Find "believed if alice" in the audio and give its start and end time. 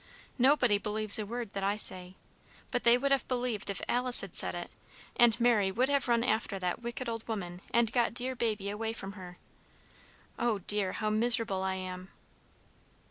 3.27-4.21